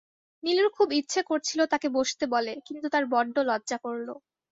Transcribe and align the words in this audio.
নীলুর 0.43 0.69
খুব 0.77 0.87
ইচ্ছে 0.99 1.21
করছিল 1.29 1.59
তাকে 1.71 1.87
বসতে 1.95 2.25
বলে, 2.27 2.53
কিন্তু 2.67 2.87
তার 2.89 3.03
বড্ড 3.13 3.35
লজ্জা 3.49 3.77
করল। 3.85 4.07